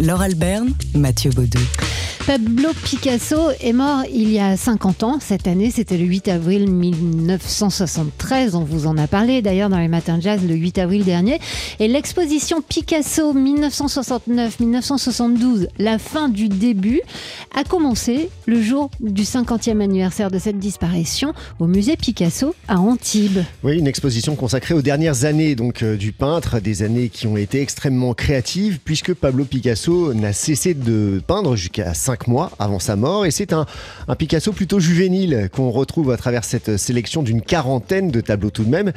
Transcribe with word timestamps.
Laure 0.00 0.22
Alberne, 0.22 0.72
Mathieu 0.94 1.30
Baudou. 1.30 1.58
Pablo 2.28 2.68
Picasso 2.84 3.50
est 3.62 3.72
mort 3.72 4.02
il 4.12 4.30
y 4.30 4.38
a 4.38 4.54
50 4.54 5.02
ans. 5.02 5.18
Cette 5.18 5.48
année, 5.48 5.70
c'était 5.70 5.96
le 5.96 6.04
8 6.04 6.28
avril 6.28 6.70
1973. 6.70 8.54
On 8.54 8.64
vous 8.64 8.86
en 8.86 8.98
a 8.98 9.06
parlé 9.06 9.40
d'ailleurs 9.40 9.70
dans 9.70 9.78
les 9.78 9.88
matins 9.88 10.18
de 10.18 10.22
jazz 10.22 10.42
le 10.46 10.54
8 10.54 10.76
avril 10.76 11.06
dernier. 11.06 11.40
Et 11.80 11.88
l'exposition 11.88 12.60
Picasso 12.60 13.32
1969-1972, 13.32 15.68
la 15.78 15.98
fin 15.98 16.28
du 16.28 16.50
début, 16.50 17.00
a 17.56 17.64
commencé 17.64 18.28
le 18.44 18.60
jour 18.60 18.90
du 19.00 19.22
50e 19.22 19.80
anniversaire 19.80 20.30
de 20.30 20.38
cette 20.38 20.58
disparition 20.58 21.32
au 21.58 21.66
musée 21.66 21.96
Picasso 21.96 22.54
à 22.68 22.78
Antibes. 22.78 23.40
Oui, 23.62 23.78
une 23.78 23.86
exposition 23.86 24.36
consacrée 24.36 24.74
aux 24.74 24.82
dernières 24.82 25.24
années 25.24 25.54
donc 25.54 25.82
euh, 25.82 25.96
du 25.96 26.12
peintre, 26.12 26.60
des 26.60 26.82
années 26.82 27.08
qui 27.08 27.26
ont 27.26 27.38
été 27.38 27.62
extrêmement 27.62 28.12
créatives 28.12 28.80
puisque 28.84 29.14
Pablo 29.14 29.46
Picasso 29.46 29.87
n'a 29.88 30.32
cessé 30.32 30.74
de 30.74 31.20
peindre 31.26 31.56
jusqu'à 31.56 31.94
5 31.94 32.28
mois 32.28 32.50
avant 32.58 32.78
sa 32.78 32.96
mort. 32.96 33.26
Et 33.26 33.30
c'est 33.30 33.52
un, 33.52 33.66
un 34.06 34.14
Picasso 34.14 34.52
plutôt 34.52 34.80
juvénile 34.80 35.48
qu'on 35.52 35.70
retrouve 35.70 36.10
à 36.10 36.16
travers 36.16 36.44
cette 36.44 36.76
sélection 36.76 37.22
d'une 37.22 37.42
quarantaine 37.42 38.10
de 38.10 38.20
tableaux 38.20 38.50
tout 38.50 38.64
de 38.64 38.70
même, 38.70 38.92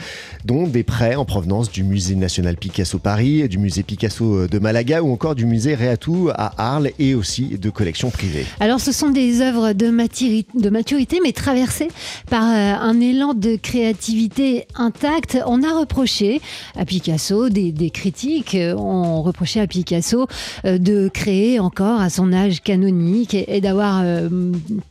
dont 0.46 0.68
des 0.68 0.84
prêts 0.84 1.16
en 1.16 1.26
provenance 1.26 1.72
du 1.72 1.84
Musée 1.84 2.16
national 2.16 2.58
Picasso 2.58 3.00
Paris, 3.00 3.48
du 3.48 3.58
Musée 3.58 3.84
Picasso 3.84 4.48
de 4.48 4.60
Malaga 4.60 5.02
ou 5.02 5.12
encore 5.12 5.36
du 5.36 5.46
Musée 5.46 5.76
Réatou 5.76 6.30
à 6.34 6.54
Arles 6.58 6.92
et 7.00 7.16
aussi 7.16 7.58
de 7.58 7.70
collections 7.70 8.10
privées. 8.10 8.46
Alors 8.60 8.80
ce 8.80 8.92
sont 8.92 9.10
des 9.10 9.42
œuvres 9.42 9.74
de, 9.74 9.90
maturité 9.90 11.20
mais 11.24 11.32
traversées 11.32 11.90
par 12.30 12.44
euh, 12.44 12.74
un 12.74 13.00
élan 13.00 13.34
de 13.34 13.56
créativité 13.56 14.66
intact. 14.76 15.38
On 15.46 15.64
a 15.64 15.78
reproché 15.78 16.42
à 16.76 16.86
Picasso, 16.86 17.50
des, 17.50 17.90
critiques 17.92 18.58
ont 18.78 19.22
reproché 19.22 19.60
à 19.60 19.68
Picasso 19.68 20.28
euh, 20.66 20.71
de 20.78 21.08
créer 21.08 21.60
encore 21.60 22.02
à 22.02 22.10
son 22.10 22.34
âge 22.34 22.62
canonique 22.62 23.34
et, 23.34 23.62
d'avoir 23.62 24.02
euh, 24.04 24.30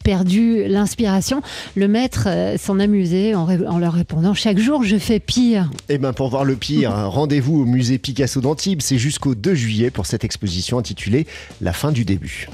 perdu 0.05 0.67
l'inspiration, 0.67 1.43
le 1.75 1.89
maître 1.89 2.25
euh, 2.27 2.57
s'en 2.57 2.79
amusait 2.79 3.35
en, 3.35 3.49
en, 3.49 3.79
leur 3.79 3.95
répondant 3.95 4.35
chaque 4.35 4.59
jour 4.59 4.85
je 4.85 4.97
fais 4.97 5.21
pire. 5.21 5.71
Et 5.89 5.95
eh 5.95 5.99
bien 5.99 6.13
pour 6.13 6.29
voir 6.29 6.45
le 6.45 6.57
pire, 6.57 6.93
rendez-vous 7.11 7.63
au 7.63 7.65
musée 7.65 7.99
Picasso 7.99 8.41
d'Antibes, 8.41 8.83
c'est 8.83 8.99
jusqu'au 8.99 9.35
2 9.35 9.55
juillet 9.55 9.91
pour 9.91 10.07
cette 10.07 10.25
exposition 10.25 10.79
intitulée 10.79 11.27
La 11.61 11.73
fin 11.73 11.93
du 11.93 12.05
début. 12.05 12.49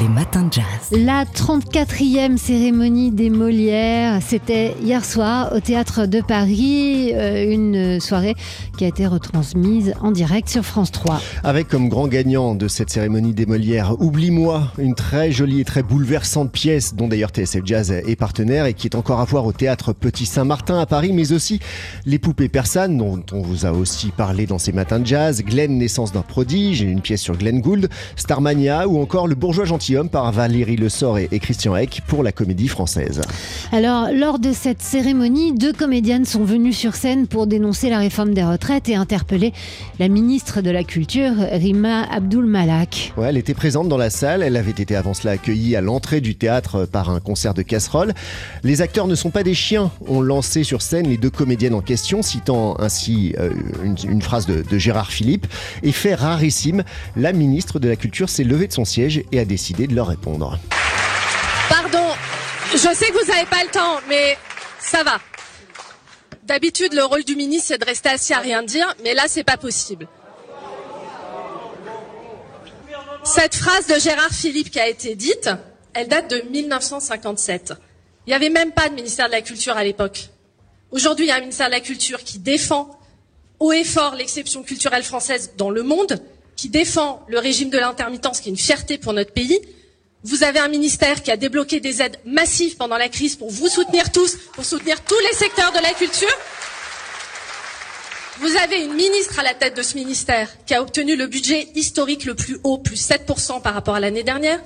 Les 0.00 0.08
matins 0.08 0.44
de 0.44 0.52
jazz. 0.54 0.64
La 0.90 1.24
34e 1.24 2.36
cérémonie 2.36 3.12
des 3.12 3.30
Molières, 3.30 4.20
c'était 4.26 4.74
hier 4.82 5.04
soir 5.04 5.52
au 5.54 5.60
théâtre 5.60 6.06
de 6.06 6.20
Paris, 6.20 7.12
euh, 7.14 7.52
une 7.52 8.00
soirée 8.00 8.34
qui 8.76 8.84
a 8.84 8.88
été 8.88 9.06
retransmise 9.06 9.94
en 10.00 10.10
direct 10.10 10.48
sur 10.48 10.64
France 10.64 10.90
3. 10.90 11.20
Avec 11.44 11.68
comme 11.68 11.88
grand 11.88 12.08
gagnant 12.08 12.54
de 12.54 12.66
cette 12.66 12.90
cérémonie 12.90 13.34
des 13.34 13.46
Molières, 13.46 14.00
Oublie-moi, 14.00 14.72
une 14.78 14.94
très 14.94 15.30
jolie 15.30 15.60
et 15.60 15.64
très 15.64 15.82
bouleversante 15.82 16.50
pièce 16.50 16.94
dont 16.94 17.06
d'ailleurs 17.06 17.30
TSF 17.30 17.60
Jazz 17.64 17.92
est 17.92 18.16
partenaire 18.16 18.66
et 18.66 18.74
qui 18.74 18.88
est 18.88 18.96
encore 18.96 19.20
à 19.20 19.24
voir 19.24 19.46
au 19.46 19.52
théâtre 19.52 19.92
Petit 19.92 20.26
Saint-Martin 20.26 20.80
à 20.80 20.86
Paris, 20.86 21.12
mais 21.12 21.32
aussi 21.32 21.60
Les 22.04 22.18
Poupées 22.18 22.48
Persanes 22.48 22.96
dont 22.96 23.22
on 23.32 23.42
vous 23.42 23.66
a 23.66 23.70
aussi 23.70 24.08
parlé 24.08 24.46
dans 24.46 24.58
ces 24.58 24.72
matins 24.72 24.98
de 24.98 25.06
jazz, 25.06 25.42
Glenn, 25.44 25.78
naissance 25.78 26.12
d'un 26.12 26.22
prodige, 26.22 26.80
une 26.80 27.00
pièce 27.00 27.20
sur 27.20 27.36
Glenn 27.36 27.60
Gould, 27.60 27.88
Starmania 28.16 28.88
ou 28.88 29.00
encore 29.00 29.28
Le 29.28 29.34
bourgeois 29.34 29.66
gentilhomme 29.84 30.08
par 30.08 30.32
Valérie 30.32 30.76
Le 30.76 30.88
Sort 30.88 31.18
et 31.18 31.38
Christian 31.40 31.76
Eck 31.76 32.00
pour 32.06 32.22
la 32.22 32.32
comédie 32.32 32.68
française. 32.68 33.20
Alors, 33.70 34.08
lors 34.14 34.38
de 34.38 34.52
cette 34.52 34.80
cérémonie, 34.80 35.52
deux 35.52 35.74
comédiennes 35.74 36.24
sont 36.24 36.42
venues 36.42 36.72
sur 36.72 36.94
scène 36.94 37.26
pour 37.26 37.46
dénoncer 37.46 37.90
la 37.90 37.98
réforme 37.98 38.32
des 38.32 38.44
retraites 38.44 38.88
et 38.88 38.94
interpeller 38.94 39.52
la 39.98 40.08
ministre 40.08 40.62
de 40.62 40.70
la 40.70 40.84
Culture, 40.84 41.32
Rima 41.52 42.04
Abdul 42.10 42.46
Malak. 42.46 43.12
Ouais, 43.18 43.26
elle 43.28 43.36
était 43.36 43.52
présente 43.52 43.90
dans 43.90 43.98
la 43.98 44.08
salle. 44.08 44.42
Elle 44.42 44.56
avait 44.56 44.70
été 44.70 44.96
avant 44.96 45.12
cela 45.12 45.32
accueillie 45.32 45.76
à 45.76 45.82
l'entrée 45.82 46.22
du 46.22 46.34
théâtre 46.34 46.86
par 46.86 47.10
un 47.10 47.20
concert 47.20 47.52
de 47.52 47.60
casseroles. 47.60 48.14
Les 48.62 48.80
acteurs 48.80 49.06
ne 49.06 49.14
sont 49.14 49.30
pas 49.30 49.42
des 49.42 49.54
chiens, 49.54 49.90
ont 50.08 50.22
lancé 50.22 50.64
sur 50.64 50.80
scène 50.80 51.08
les 51.08 51.18
deux 51.18 51.30
comédiennes 51.30 51.74
en 51.74 51.82
question, 51.82 52.22
citant 52.22 52.76
ainsi 52.78 53.34
euh, 53.38 53.50
une, 53.84 53.96
une, 54.08 54.22
phrase 54.22 54.46
de, 54.46 54.62
de 54.62 54.78
Gérard 54.78 55.10
Philippe. 55.10 55.46
Et 55.82 55.92
fait 55.92 56.14
rarissime, 56.14 56.84
la 57.16 57.34
ministre 57.34 57.78
de 57.78 57.88
la 57.88 57.96
Culture 57.96 58.30
s'est 58.30 58.44
levée 58.44 58.66
de 58.66 58.72
son 58.72 58.86
siège 58.86 59.22
et 59.30 59.38
a 59.38 59.44
décidé 59.44 59.63
Pardon, 61.68 62.08
je 62.72 62.76
sais 62.76 63.06
que 63.06 63.24
vous 63.24 63.32
n'avez 63.32 63.46
pas 63.46 63.62
le 63.64 63.70
temps, 63.70 64.00
mais 64.08 64.36
ça 64.78 65.02
va. 65.02 65.18
D'habitude, 66.42 66.92
le 66.92 67.04
rôle 67.04 67.24
du 67.24 67.36
ministre, 67.36 67.68
c'est 67.68 67.78
de 67.78 67.86
rester 67.86 68.10
assis 68.10 68.34
à 68.34 68.40
rien 68.40 68.62
dire, 68.62 68.94
mais 69.02 69.14
là, 69.14 69.22
c'est 69.26 69.44
pas 69.44 69.56
possible. 69.56 70.06
Cette 73.24 73.54
phrase 73.54 73.86
de 73.86 73.98
Gérard 73.98 74.32
Philippe 74.32 74.70
qui 74.70 74.78
a 74.78 74.86
été 74.86 75.14
dite, 75.14 75.48
elle 75.94 76.08
date 76.08 76.28
de 76.30 76.42
1957. 76.50 77.72
Il 78.26 78.30
n'y 78.30 78.34
avait 78.34 78.50
même 78.50 78.72
pas 78.72 78.90
de 78.90 78.94
ministère 78.94 79.28
de 79.28 79.32
la 79.32 79.40
Culture 79.40 79.76
à 79.78 79.84
l'époque. 79.84 80.28
Aujourd'hui, 80.90 81.24
il 81.24 81.28
y 81.28 81.32
a 81.32 81.36
un 81.36 81.40
ministère 81.40 81.68
de 81.68 81.72
la 81.72 81.80
Culture 81.80 82.22
qui 82.22 82.38
défend 82.38 83.00
haut 83.60 83.72
et 83.72 83.84
fort 83.84 84.14
l'exception 84.14 84.62
culturelle 84.62 85.04
française 85.04 85.52
dans 85.56 85.70
le 85.70 85.82
monde, 85.82 86.20
qui 86.64 86.70
défend 86.70 87.20
le 87.28 87.38
régime 87.38 87.68
de 87.68 87.76
l'intermittence, 87.76 88.40
qui 88.40 88.48
est 88.48 88.52
une 88.52 88.56
fierté 88.56 88.96
pour 88.96 89.12
notre 89.12 89.32
pays. 89.32 89.60
Vous 90.22 90.44
avez 90.44 90.60
un 90.60 90.68
ministère 90.68 91.22
qui 91.22 91.30
a 91.30 91.36
débloqué 91.36 91.78
des 91.78 92.00
aides 92.00 92.16
massives 92.24 92.76
pendant 92.78 92.96
la 92.96 93.10
crise 93.10 93.36
pour 93.36 93.50
vous 93.50 93.68
soutenir 93.68 94.10
tous, 94.10 94.34
pour 94.54 94.64
soutenir 94.64 95.04
tous 95.04 95.18
les 95.30 95.36
secteurs 95.36 95.72
de 95.72 95.80
la 95.80 95.92
culture. 95.92 96.34
Vous 98.40 98.56
avez 98.56 98.82
une 98.82 98.94
ministre 98.94 99.38
à 99.38 99.42
la 99.42 99.52
tête 99.52 99.76
de 99.76 99.82
ce 99.82 99.94
ministère 99.94 100.48
qui 100.64 100.72
a 100.72 100.80
obtenu 100.80 101.16
le 101.16 101.26
budget 101.26 101.68
historique 101.74 102.24
le 102.24 102.34
plus 102.34 102.56
haut, 102.64 102.78
plus 102.78 103.10
7% 103.10 103.60
par 103.60 103.74
rapport 103.74 103.96
à 103.96 104.00
l'année 104.00 104.22
dernière. 104.22 104.58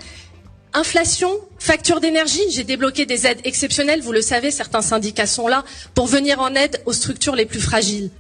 Inflation, 0.75 1.33
facture 1.59 1.99
d'énergie, 1.99 2.49
j'ai 2.51 2.63
débloqué 2.63 3.07
des 3.07 3.27
aides 3.27 3.41
exceptionnelles, 3.43 4.03
vous 4.03 4.13
le 4.13 4.23
savez, 4.23 4.53
certains 4.53 4.83
syndicats 4.83 5.27
sont 5.27 5.49
là 5.49 5.65
pour 5.97 6.07
venir 6.07 6.41
en 6.41 6.55
aide 6.55 6.81
aux 6.87 6.93
structures 6.93 7.35
les 7.35 7.47
plus 7.47 7.61
fragiles. 7.61 8.11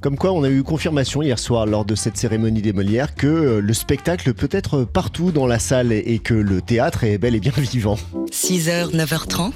Comme 0.00 0.16
quoi, 0.16 0.32
on 0.32 0.42
a 0.44 0.48
eu 0.48 0.62
confirmation 0.62 1.20
hier 1.20 1.38
soir 1.38 1.66
lors 1.66 1.84
de 1.84 1.94
cette 1.94 2.16
cérémonie 2.16 2.62
des 2.62 2.72
Molières 2.72 3.14
que 3.14 3.26
euh, 3.26 3.60
le 3.60 3.74
spectacle 3.74 4.32
peut 4.32 4.48
être 4.50 4.84
partout 4.84 5.30
dans 5.30 5.46
la 5.46 5.58
salle 5.58 5.92
et 5.92 6.18
que 6.18 6.32
le 6.32 6.62
théâtre 6.62 7.04
est 7.04 7.18
bel 7.18 7.34
et 7.34 7.40
bien 7.40 7.52
vivant. 7.56 7.98
6h, 8.32 8.96
9h30, 8.96 9.52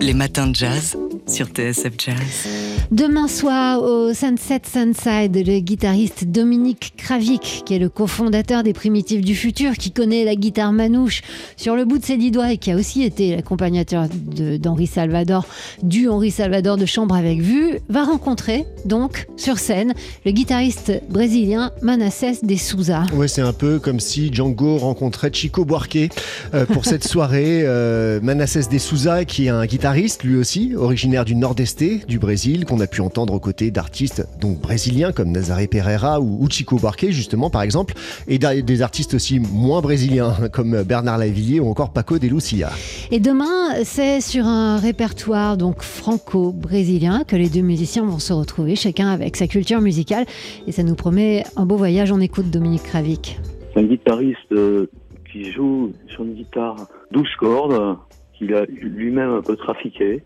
les 0.00 0.14
matins 0.14 0.46
de 0.46 0.54
jazz 0.54 0.96
sur 1.26 1.48
TSF 1.48 1.92
Jazz. 1.98 2.73
Demain 2.90 3.28
soir, 3.28 3.82
au 3.82 4.12
Sunset 4.12 4.60
Sunside, 4.70 5.34
le 5.34 5.60
guitariste 5.60 6.26
Dominique 6.26 6.92
Kravik, 6.96 7.62
qui 7.64 7.74
est 7.74 7.78
le 7.78 7.88
cofondateur 7.88 8.62
des 8.62 8.74
Primitifs 8.74 9.22
du 9.22 9.34
Futur, 9.34 9.72
qui 9.72 9.90
connaît 9.90 10.24
la 10.24 10.36
guitare 10.36 10.72
manouche 10.72 11.22
sur 11.56 11.76
le 11.76 11.86
bout 11.86 11.98
de 11.98 12.04
ses 12.04 12.18
dix 12.18 12.30
doigts 12.30 12.52
et 12.52 12.58
qui 12.58 12.70
a 12.70 12.76
aussi 12.76 13.02
été 13.02 13.34
l'accompagnateur 13.34 14.06
d'Henri 14.12 14.86
Salvador, 14.86 15.46
du 15.82 16.08
Henri 16.08 16.30
Salvador 16.30 16.76
de 16.76 16.84
Chambre 16.84 17.14
avec 17.14 17.40
Vue, 17.40 17.78
va 17.88 18.04
rencontrer 18.04 18.66
donc 18.84 19.26
sur 19.36 19.58
scène 19.58 19.94
le 20.26 20.32
guitariste 20.32 20.92
brésilien 21.08 21.70
Manassés 21.80 22.38
de 22.42 22.56
Souza. 22.56 23.04
Ouais, 23.14 23.28
c'est 23.28 23.42
un 23.42 23.54
peu 23.54 23.78
comme 23.78 23.98
si 23.98 24.32
Django 24.32 24.76
rencontrait 24.76 25.30
Chico 25.32 25.64
Buarque 25.64 26.10
euh, 26.52 26.66
pour 26.66 26.84
cette 26.84 27.04
soirée. 27.04 27.62
Euh, 27.64 28.20
Manassés 28.22 28.68
de 28.70 28.78
Souza, 28.78 29.24
qui 29.24 29.46
est 29.46 29.50
un 29.50 29.64
guitariste 29.64 30.22
lui 30.22 30.36
aussi, 30.36 30.74
originaire 30.76 31.24
du 31.24 31.34
nord-est 31.34 31.74
du 32.06 32.18
Brésil, 32.18 32.66
qu'on 32.74 32.80
a 32.80 32.86
pu 32.88 33.00
entendre 33.02 33.34
aux 33.34 33.40
côtés 33.40 33.70
d'artistes 33.70 34.26
donc 34.40 34.60
brésiliens 34.60 35.12
comme 35.12 35.30
Nazaré 35.30 35.68
Pereira 35.68 36.20
ou, 36.20 36.44
Chico 36.50 36.76
Buarque 36.76 37.06
justement 37.10 37.48
par 37.48 37.62
exemple, 37.62 37.94
et 38.26 38.38
des 38.38 38.82
artistes 38.82 39.14
aussi 39.14 39.38
moins 39.38 39.80
brésiliens 39.80 40.34
comme 40.52 40.82
Bernard 40.82 41.18
Lavillier 41.18 41.60
ou 41.60 41.68
encore 41.68 41.92
Paco 41.92 42.18
de 42.18 42.26
Lucia. 42.26 42.70
Et 43.12 43.20
demain, 43.20 43.84
c'est 43.84 44.20
sur 44.20 44.46
un 44.46 44.78
répertoire 44.78 45.56
donc 45.56 45.82
franco-brésilien 45.82 47.22
que 47.24 47.36
les 47.36 47.48
deux 47.48 47.60
musiciens 47.60 48.04
vont 48.04 48.18
se 48.18 48.32
retrouver, 48.32 48.74
chacun 48.74 49.08
avec 49.08 49.36
sa 49.36 49.46
culture 49.46 49.80
musicale, 49.80 50.26
et 50.66 50.72
ça 50.72 50.82
nous 50.82 50.96
promet 50.96 51.44
un 51.56 51.66
beau 51.66 51.76
voyage. 51.76 52.10
On 52.10 52.20
écoute 52.20 52.50
Dominique 52.50 52.82
Kravik. 52.82 53.38
C'est 53.72 53.80
un 53.80 53.84
guitariste 53.84 54.52
euh, 54.52 54.86
qui 55.30 55.52
joue 55.52 55.92
sur 56.08 56.24
une 56.24 56.34
guitare 56.34 56.88
12 57.12 57.28
cordes, 57.38 57.98
qu'il 58.36 58.52
a 58.52 58.64
lui-même 58.66 59.30
un 59.30 59.42
peu 59.42 59.54
trafiqué 59.56 60.24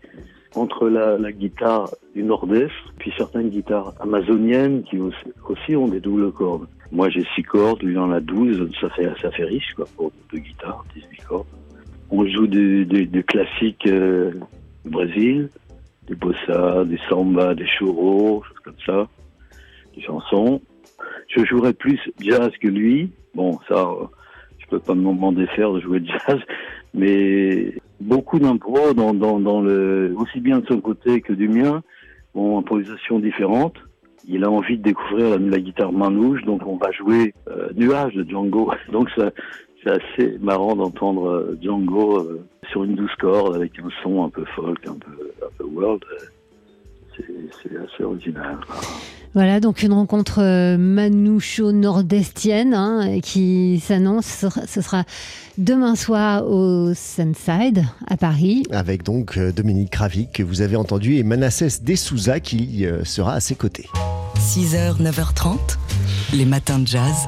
entre 0.55 0.89
la, 0.89 1.31
guitare 1.31 1.89
du 2.15 2.23
nord-est, 2.23 2.71
puis 2.97 3.13
certaines 3.17 3.49
guitares 3.49 3.93
amazoniennes 3.99 4.83
qui 4.83 4.97
aussi, 4.99 5.75
ont 5.75 5.87
des 5.87 5.99
doubles 5.99 6.31
cordes. 6.31 6.67
Moi 6.91 7.09
j'ai 7.09 7.23
six 7.35 7.43
cordes, 7.43 7.83
lui 7.83 7.97
en 7.97 8.11
a 8.11 8.19
12, 8.19 8.71
ça 8.81 8.89
fait, 8.89 9.09
ça 9.21 9.31
fait 9.31 9.43
riche 9.43 9.73
quoi, 9.75 9.85
pour 9.95 10.11
deux 10.31 10.39
guitares, 10.39 10.83
18 10.95 11.23
cordes. 11.25 11.47
On 12.09 12.25
joue 12.25 12.47
du, 12.47 12.85
du, 12.85 13.05
du 13.05 13.23
euh, 13.87 14.31
Brésil, 14.85 15.49
des 16.07 16.15
bossa, 16.15 16.83
des 16.85 16.99
samba, 17.07 17.53
des 17.53 17.67
churros, 17.67 18.43
choses 18.43 18.59
comme 18.63 18.79
ça, 18.83 19.07
des 19.95 20.01
chansons. 20.01 20.61
Je 21.27 21.45
jouerais 21.45 21.73
plus 21.73 21.99
jazz 22.19 22.49
que 22.59 22.67
lui. 22.67 23.11
Bon, 23.35 23.59
ça, 23.67 23.87
je 24.57 24.65
peux 24.67 24.79
pas 24.79 24.95
me 24.95 25.03
demander 25.03 25.45
faire 25.47 25.71
de 25.71 25.79
jouer 25.79 26.01
jazz, 26.03 26.39
mais 26.95 27.75
beaucoup 27.99 28.39
d'impro 28.39 28.93
dans, 28.93 29.13
dans, 29.13 29.39
dans, 29.39 29.61
le 29.61 30.13
aussi 30.17 30.39
bien 30.39 30.59
de 30.59 30.65
son 30.67 30.79
côté 30.79 31.21
que 31.21 31.33
du 31.33 31.47
mien, 31.47 31.83
bon, 32.33 32.59
improvisation 32.59 33.19
différente. 33.19 33.75
il 34.27 34.43
a 34.43 34.51
envie 34.51 34.77
de 34.77 34.83
découvrir 34.83 35.39
la, 35.39 35.59
guitare 35.59 35.91
manouche, 35.91 36.43
donc 36.43 36.61
on 36.65 36.77
va 36.77 36.91
jouer 36.91 37.33
euh, 37.47 37.69
Nuage 37.75 38.13
de 38.15 38.29
Django. 38.29 38.71
Donc 38.91 39.09
c'est 39.15 39.89
assez 39.89 40.37
marrant 40.39 40.75
d'entendre 40.75 41.29
euh, 41.29 41.57
Django 41.61 42.19
euh, 42.19 42.45
sur 42.71 42.83
une 42.83 42.95
douce 42.95 43.15
corde 43.19 43.55
avec 43.55 43.79
un 43.79 43.89
son 44.03 44.25
un 44.25 44.29
peu 44.29 44.43
folk, 44.55 44.85
un 44.87 44.95
peu, 44.95 45.31
un 45.41 45.49
peu 45.57 45.63
world. 45.65 46.03
C'est 47.61 47.75
assez 47.77 48.03
original. 48.03 48.57
Voilà, 49.33 49.59
donc 49.59 49.83
une 49.83 49.93
rencontre 49.93 50.75
manoucho-nord-estienne 50.77 52.73
hein, 52.73 53.19
qui 53.21 53.79
s'annonce. 53.79 54.45
Ce 54.67 54.81
sera 54.81 55.03
demain 55.57 55.95
soir 55.95 56.47
au 56.47 56.93
Sunside 56.95 57.83
à 58.07 58.17
Paris. 58.17 58.63
Avec 58.71 59.03
donc 59.03 59.37
Dominique 59.37 59.91
Kravik 59.91 60.31
que 60.31 60.43
vous 60.43 60.61
avez 60.61 60.77
entendu 60.77 61.17
et 61.17 61.23
Manassès 61.23 61.83
Dessouza 61.83 62.39
qui 62.39 62.85
sera 63.03 63.33
à 63.33 63.39
ses 63.39 63.55
côtés. 63.55 63.85
6h, 64.37 65.01
9h30, 65.01 65.77
les 66.33 66.45
matins 66.45 66.79
de 66.79 66.87
jazz. 66.87 67.27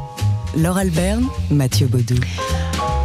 Laure 0.58 0.78
Alberne, 0.78 1.26
Mathieu 1.50 1.88
Baudou. 1.88 2.16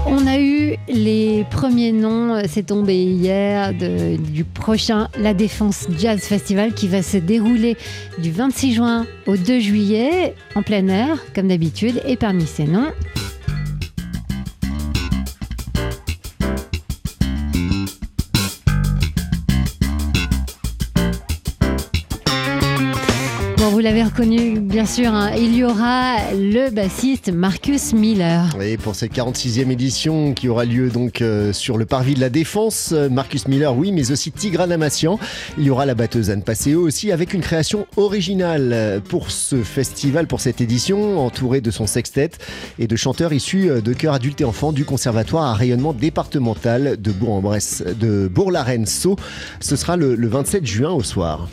On 0.09 0.27
a 0.27 0.39
eu 0.39 0.77
les 0.89 1.45
premiers 1.51 1.91
noms, 1.91 2.41
c'est 2.49 2.67
tombé 2.67 2.95
hier, 2.95 3.73
du 3.75 4.45
prochain 4.45 5.09
La 5.19 5.35
Défense 5.35 5.89
Jazz 5.99 6.21
Festival 6.21 6.75
qui 6.75 6.87
va 6.87 7.03
se 7.03 7.17
dérouler 7.17 7.77
du 8.19 8.31
26 8.31 8.75
juin 8.75 9.07
au 9.27 9.37
2 9.37 9.59
juillet 9.59 10.35
en 10.55 10.63
plein 10.63 10.87
air, 10.89 11.19
comme 11.35 11.49
d'habitude. 11.49 12.01
Et 12.07 12.17
parmi 12.17 12.47
ces 12.47 12.65
noms, 12.65 12.93
l'avez 23.87 24.03
reconnu, 24.03 24.59
bien 24.59 24.85
sûr, 24.85 25.15
hein. 25.15 25.31
il 25.39 25.55
y 25.55 25.63
aura 25.63 26.17
le 26.33 26.71
bassiste 26.71 27.33
Marcus 27.33 27.93
Miller. 27.93 28.57
Et 28.61 28.79
pour 28.79 28.97
cette 28.97 29.15
46e 29.15 29.71
édition 29.71 30.35
qui 30.35 30.49
aura 30.49 30.65
lieu 30.65 30.91
donc 30.91 31.23
euh, 31.23 31.53
sur 31.53 31.79
le 31.79 31.87
parvis 31.87 32.15
de 32.15 32.21
la 32.21 32.29
Défense, 32.29 32.91
euh, 32.93 33.09
Marcus 33.09 33.47
Miller, 33.47 33.77
oui, 33.77 33.93
mais 33.93 34.11
aussi 34.11 34.33
Tigran 34.33 34.73
Amassian. 34.73 35.21
Il 35.57 35.63
y 35.63 35.71
aura 35.71 35.87
la 35.87 35.95
batteuse 35.95 36.31
Anne 36.31 36.43
Passeo 36.43 36.81
aussi 36.81 37.13
avec 37.13 37.33
une 37.33 37.43
création 37.43 37.87
originale 37.97 39.01
pour 39.09 39.31
ce 39.31 39.63
festival, 39.63 40.27
pour 40.27 40.41
cette 40.41 40.61
édition, 40.61 41.25
entourée 41.25 41.61
de 41.61 41.71
son 41.71 41.87
sextet 41.87 42.33
et 42.81 42.89
de 42.89 42.97
chanteurs 42.97 43.33
issus 43.33 43.71
euh, 43.71 43.81
de 43.81 43.93
chœurs 43.93 44.15
adultes 44.15 44.41
et 44.41 44.45
enfants 44.45 44.73
du 44.73 44.85
conservatoire 44.85 45.45
à 45.45 45.55
rayonnement 45.55 45.93
départemental 45.93 47.01
de 47.01 47.13
Bourg-en-Bresse, 47.13 47.85
de 48.01 48.27
Bourg-la-Reine-Sceaux. 48.27 49.15
Ce 49.61 49.77
sera 49.77 49.97
le, 49.97 50.17
le 50.17 50.27
27 50.27 50.67
juin 50.67 50.91
au 50.91 51.05
soir. 51.05 51.49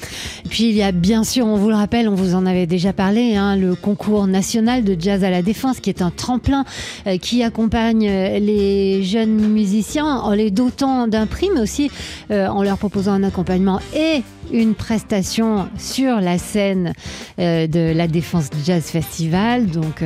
Puis 0.50 0.70
il 0.70 0.76
y 0.76 0.82
a 0.82 0.92
bien 0.92 1.24
sûr, 1.24 1.46
on 1.46 1.58
vous 1.58 1.70
le 1.70 1.76
rappelle, 1.76 2.10
on 2.10 2.16
vous 2.16 2.23
en 2.32 2.46
avait 2.46 2.66
déjà 2.66 2.94
parlé, 2.94 3.36
hein, 3.36 3.56
le 3.56 3.76
concours 3.76 4.28
national 4.28 4.84
de 4.84 4.96
jazz 5.00 5.24
à 5.24 5.30
la 5.30 5.42
défense, 5.42 5.80
qui 5.80 5.90
est 5.90 6.02
un 6.02 6.12
tremplin 6.12 6.66
euh, 7.08 7.18
qui 7.18 7.44
accompagne 7.44 8.08
euh, 8.08 8.40
les 8.40 9.04
jeunes 9.04 9.36
musiciens 9.36 10.06
en 10.06 10.32
les 10.32 10.52
dotant 10.52 11.08
d'un 11.08 11.26
prix, 11.26 11.50
mais 11.54 11.62
aussi 11.62 11.92
euh, 12.32 12.48
en 12.48 12.64
leur 12.64 12.78
proposant 12.78 13.14
un 13.14 13.24
accompagnement 13.24 13.80
et 13.96 14.24
une 14.52 14.76
prestation 14.76 15.68
sur 15.78 16.20
la 16.20 16.38
scène 16.38 16.94
de 17.38 17.94
la 17.94 18.08
Défense 18.08 18.50
Jazz 18.66 18.84
Festival, 18.84 19.68
donc 19.68 20.04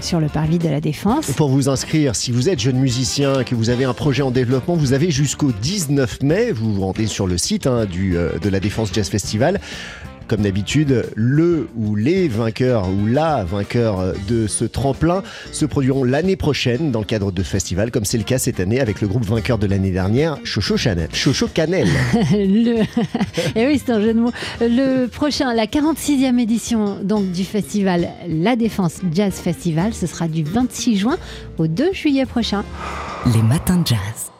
sur 0.00 0.20
le 0.20 0.28
parvis 0.28 0.58
de 0.58 0.68
la 0.68 0.80
Défense. 0.80 1.26
Pour 1.32 1.48
vous 1.48 1.68
inscrire, 1.68 2.14
si 2.14 2.30
vous 2.30 2.48
êtes 2.48 2.60
jeune 2.60 2.78
musicien, 2.78 3.42
que 3.42 3.54
vous 3.54 3.68
avez 3.68 3.84
un 3.84 3.92
projet 3.92 4.22
en 4.22 4.30
développement, 4.30 4.74
vous 4.74 4.92
avez 4.92 5.10
jusqu'au 5.10 5.50
19 5.50 6.22
mai, 6.22 6.52
vous 6.52 6.72
vous 6.72 6.82
rendez 6.82 7.08
sur 7.08 7.26
le 7.26 7.36
site 7.36 7.66
hein, 7.66 7.84
du, 7.84 8.12
de 8.12 8.48
la 8.48 8.60
Défense 8.60 8.90
Jazz 8.94 9.08
Festival. 9.08 9.60
Comme 10.30 10.42
d'habitude, 10.42 11.06
le 11.16 11.66
ou 11.74 11.96
les 11.96 12.28
vainqueurs 12.28 12.88
ou 12.88 13.08
la 13.08 13.42
vainqueur 13.42 14.14
de 14.28 14.46
ce 14.46 14.64
tremplin 14.64 15.24
se 15.50 15.64
produiront 15.64 16.04
l'année 16.04 16.36
prochaine 16.36 16.92
dans 16.92 17.00
le 17.00 17.04
cadre 17.04 17.32
de 17.32 17.42
festivals, 17.42 17.90
comme 17.90 18.04
c'est 18.04 18.16
le 18.16 18.22
cas 18.22 18.38
cette 18.38 18.60
année 18.60 18.78
avec 18.78 19.00
le 19.00 19.08
groupe 19.08 19.24
vainqueur 19.24 19.58
de 19.58 19.66
l'année 19.66 19.90
dernière, 19.90 20.38
Chocho 20.44 20.76
Chanel. 20.76 21.08
Chocho 21.12 21.48
Canel. 21.48 21.88
le... 22.30 22.76
Et 22.76 22.86
eh 23.56 23.66
oui, 23.66 23.82
c'est 23.84 23.90
un 23.90 24.00
jeu 24.00 24.14
de 24.14 24.20
mots. 24.20 24.30
Le 24.60 25.08
prochain, 25.08 25.52
la 25.52 25.66
46e 25.66 26.38
édition 26.38 26.98
donc 27.02 27.32
du 27.32 27.42
festival 27.42 28.10
La 28.28 28.54
Défense 28.54 29.00
Jazz 29.12 29.34
Festival, 29.34 29.94
ce 29.94 30.06
sera 30.06 30.28
du 30.28 30.44
26 30.44 30.96
juin 30.96 31.18
au 31.58 31.66
2 31.66 31.92
juillet 31.92 32.24
prochain. 32.24 32.62
Les 33.34 33.42
matins 33.42 33.78
de 33.78 33.86
jazz. 33.88 34.30